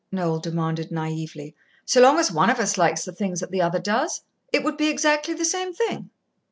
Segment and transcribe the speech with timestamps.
[0.11, 1.53] Noel demanded naïvely,
[1.85, 4.23] "so long as one of us likes the things that the other does?
[4.51, 6.09] It would be exactly the same thing."